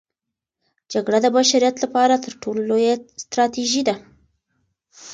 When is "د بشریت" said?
1.23-1.75